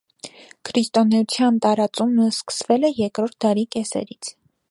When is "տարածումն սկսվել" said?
1.65-2.89